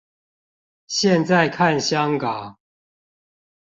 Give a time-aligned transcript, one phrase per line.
[0.87, 2.57] 現在看香港